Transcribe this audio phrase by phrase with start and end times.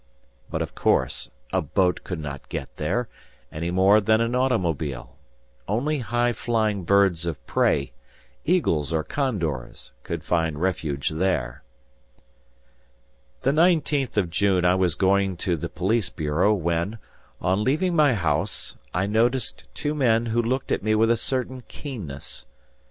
[0.49, 3.07] But, of course, a boat could not get there,
[3.51, 5.15] any more than an automobile.
[5.67, 7.91] Only high flying birds of prey,
[8.43, 11.61] eagles or condors, could find refuge there.
[13.43, 16.97] The nineteenth of June I was going to the police bureau, when,
[17.39, 21.61] on leaving my house, I noticed two men who looked at me with a certain
[21.67, 22.47] keenness.